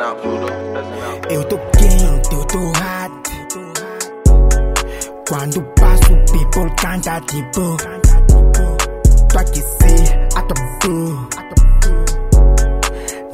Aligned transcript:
Eu 0.00 1.44
tô 1.44 1.58
quente, 1.76 2.32
eu 2.32 2.44
tô 2.46 2.58
hot. 2.58 3.12
Quando 5.28 5.62
passo, 5.78 6.16
people 6.32 6.74
canta 6.80 7.20
tipo. 7.26 7.76
Tô 9.28 9.38
aqueci, 9.38 9.94
a 10.36 10.42
tua 10.42 10.56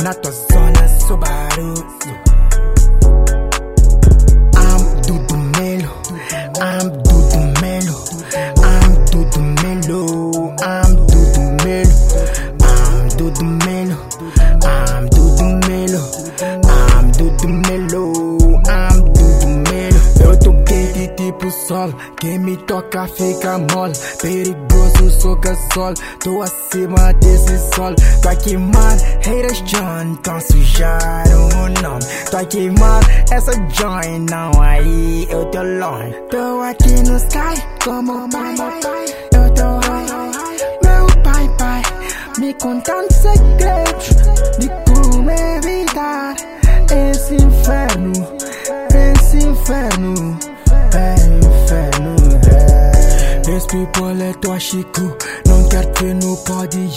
Na 0.02 0.12
tua 0.14 0.32
zona, 0.32 0.88
Subaru. 1.06 1.74
I'm 4.56 5.00
Dudu 5.02 5.36
Melo. 5.36 5.92
I'm 6.60 7.05
quente 21.47 21.50
tipo 21.50 21.50
sol. 21.50 21.92
Quem 22.19 22.39
me 22.39 22.56
toca 22.56 23.06
fica 23.06 23.58
mole. 23.58 23.92
Perigoso, 24.20 25.20
sou 25.20 25.36
gasol. 25.36 25.94
Tô 26.22 26.42
acima 26.42 27.12
desse 27.14 27.58
sol. 27.75 27.94
Tô 28.22 28.28
a 28.28 28.36
queimar, 28.36 28.97
haters 29.22 29.62
John. 29.62 30.14
Tão 30.22 30.41
sujaram 30.41 31.48
o 31.48 31.83
nome. 31.83 32.05
Tô 32.30 32.36
a 32.36 32.44
queimar 32.44 33.00
essa 33.30 33.52
join. 33.52 34.27
Não 34.30 34.62
aí, 34.62 35.27
eu 35.30 35.44
tô 35.47 35.62
longe. 35.62 36.14
Tô 36.30 36.62
aqui 36.62 37.02
no 37.08 37.17
sky 37.17 37.62
como 37.84 38.28
pai. 38.30 38.55
Eu 39.33 39.55
tô 39.55 39.89
high. 39.89 40.06
Meu 40.83 41.22
pai, 41.22 41.48
pai. 41.58 41.83
Me 42.39 42.55
contando 42.55 43.12
segredos 43.12 44.08
de 44.58 44.69
como 44.91 45.30
evitar 45.30 46.36
esse 47.11 47.34
inferno. 47.34 48.12
Esse 48.94 49.39
inferno. 49.39 50.55
Esse 53.48 53.69
people 53.69 54.22
é 54.22 54.33
tóxico. 54.34 55.16
Não 55.47 55.69
quero 55.69 55.92
ver 56.00 56.14
no 56.16 56.36
pódio. 56.39 56.91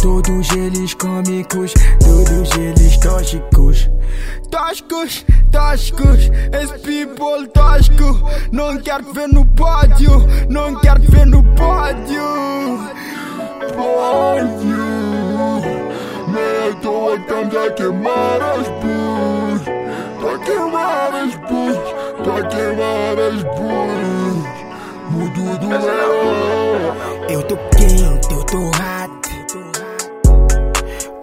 Todos 0.00 0.50
eles 0.52 0.94
cômicos. 0.94 1.74
Todos 1.98 2.56
eles 2.56 2.96
tóxicos. 2.98 3.90
Tóxicos, 4.48 5.26
tóxicos. 5.50 6.30
Esse 6.52 6.78
people 6.78 7.48
tóxico. 7.52 8.30
Não 8.52 8.78
quero 8.78 9.12
ver 9.12 9.28
no 9.28 9.44
pódio. 9.44 10.24
Não 10.48 10.76
quero 10.76 11.02
ver 11.02 11.26
no 11.26 11.42
pódio. 11.42 12.68
Pódio 13.74 14.78
Me 16.28 16.74
tô 16.82 17.14
estamos 17.14 17.56
a 17.56 17.70
queimar 17.72 18.40
as 18.42 18.68
bus 18.80 19.62
Tô 20.20 20.28
a 20.28 20.38
queimar 20.38 21.14
as 21.14 21.34
bus 21.36 21.78
Tô 22.24 22.30
a 22.32 22.42
queimar 22.48 23.18
as 23.18 23.42
leão 23.42 24.37
Eu 27.28 27.42
tô 27.42 27.56
quente, 27.76 28.32
eu 28.32 28.44
tô 28.44 28.58
hot. 28.58 29.10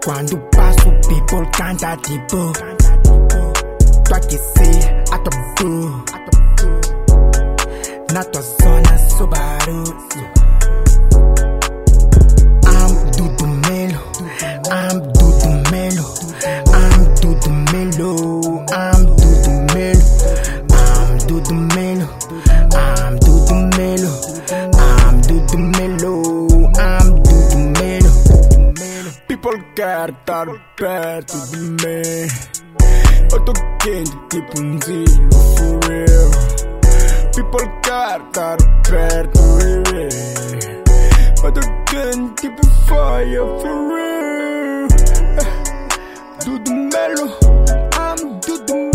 Quando 0.03 0.37
passo, 0.51 0.91
people 1.07 1.49
canta 1.53 1.95
tipo. 1.97 2.84
Melo, 25.71 26.13
I'm 26.77 27.07
Dudu 27.23 27.59
Melo. 27.77 28.11
People 29.27 29.57
care 29.75 30.11
that 30.25 30.47
bad 30.77 31.27
to 31.27 31.37
be 31.51 31.59
me. 31.81 31.97
But 33.29 33.41
Otto 33.49 33.53
King, 33.81 34.09
keep 34.29 34.49
on 34.57 34.67
zero 34.81 35.39
for 35.55 35.71
real. 35.87 36.29
People 37.35 37.65
care 37.83 38.21
that 38.35 38.59
bad 38.89 39.25
to 39.33 39.43
be 39.57 39.69
me. 39.91 40.05
But 41.41 41.57
Otto 41.57 41.63
King, 41.89 42.19
keep 42.35 42.55
on 42.63 42.69
fire 42.87 43.49
for 43.61 43.77
real. 43.93 44.87
Dudu 46.45 46.73
Melo, 46.91 47.27
I'm 47.93 48.19
Dudu 48.41 48.75
Melo. 48.93 48.94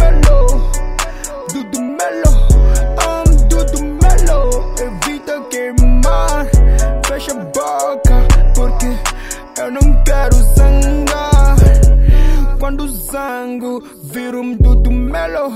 Quando 12.70 12.86
zango, 12.86 13.82
viro 14.04 14.40
um 14.40 14.54
Dudu 14.54 14.92
Melo. 14.92 15.50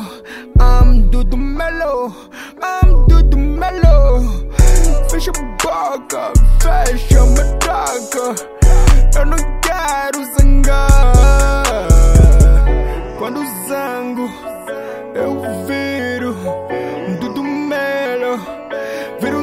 I'm 0.61 1.03
Dudu 1.11 1.37
Melo, 1.37 2.13
I'm 2.61 3.07
Dudu 3.07 3.39
Melo. 3.39 4.51
Fecha 5.09 5.31
a 5.31 5.35
boca, 5.63 6.33
fecha 6.61 7.21
a 7.21 7.27
matraca. 7.27 8.35
Eu 9.17 9.27
não 9.27 9.39
quero 9.61 10.25
zangar. 10.35 11.87
Quando 13.17 13.45
zango, 13.69 14.29
eu 15.15 15.41
viro 15.69 16.35
Dudu 17.21 17.45
Melo. 17.45 18.41
Viro 19.21 19.39